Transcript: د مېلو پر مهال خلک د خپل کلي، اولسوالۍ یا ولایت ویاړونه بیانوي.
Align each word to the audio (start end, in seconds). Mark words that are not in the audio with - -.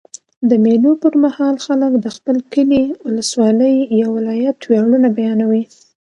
د 0.49 0.51
مېلو 0.65 0.91
پر 1.03 1.13
مهال 1.23 1.55
خلک 1.65 1.91
د 1.99 2.05
خپل 2.17 2.37
کلي، 2.53 2.83
اولسوالۍ 3.07 3.75
یا 3.99 4.07
ولایت 4.17 4.57
ویاړونه 4.63 5.07
بیانوي. 5.17 5.63